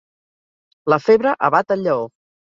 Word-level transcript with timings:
La 0.93 0.97
febre 1.07 1.33
abat 1.49 1.75
el 1.75 1.83
lleó. 1.89 1.99